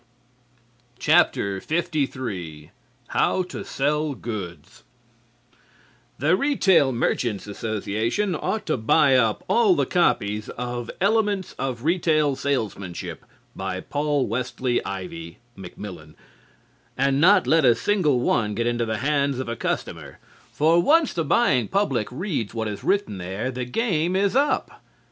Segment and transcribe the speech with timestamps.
[0.99, 2.25] FOOTNOTES: Supply Captain's name.
[2.25, 2.71] LIII
[3.09, 4.83] HOW TO SELL GOODS
[6.17, 12.35] The Retail Merchants' Association ought to buy up all the copies of "Elements of Retail
[12.35, 13.23] Salesmanship,"
[13.55, 16.15] by Paul Westley Ivey (Macmillan),
[16.97, 20.17] and not let a single one get into the hands of a customer,
[20.51, 24.81] for once the buying public reads what is written there the game is up.